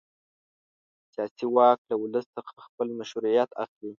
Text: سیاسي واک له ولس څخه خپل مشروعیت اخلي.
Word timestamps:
سیاسي 1.13 1.45
واک 1.55 1.79
له 1.89 1.95
ولس 2.01 2.25
څخه 2.35 2.53
خپل 2.67 2.87
مشروعیت 2.99 3.49
اخلي. 3.63 3.89